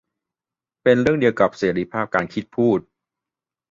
[0.83, 2.79] เป็นเรื่องเดียวกับเสรีภาพการคิด พูด